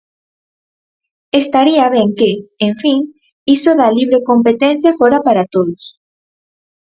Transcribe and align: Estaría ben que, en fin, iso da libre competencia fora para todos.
Estaría 1.41 1.85
ben 1.95 2.09
que, 2.19 2.31
en 2.67 2.73
fin, 2.81 2.99
iso 3.55 3.71
da 3.79 3.87
libre 3.97 4.19
competencia 4.29 4.97
fora 4.99 5.19
para 5.27 5.49
todos. 5.53 5.83